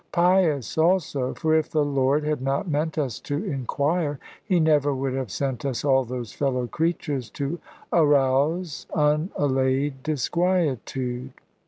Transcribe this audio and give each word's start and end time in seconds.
Pious 0.11 0.79
also; 0.79 1.35
for 1.35 1.53
if 1.53 1.69
the 1.69 1.85
Lord 1.85 2.23
had 2.23 2.41
not 2.41 2.67
meant 2.67 2.97
us 2.97 3.19
to 3.19 3.35
inquire, 3.45 4.17
He 4.43 4.59
never 4.59 4.95
would 4.95 5.13
have 5.13 5.29
sent 5.29 5.63
us 5.63 5.85
all 5.85 6.05
those 6.05 6.33
fellow 6.33 6.65
creatures 6.65 7.29
to 7.29 7.59
arouse 7.93 8.87
unallayed 8.95 10.01
disquietude. 10.01 11.33